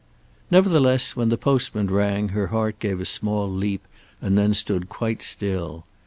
[0.49, 3.87] Nevertheless when the postman rang her heart gave a small leap
[4.19, 5.85] and then stood quite still.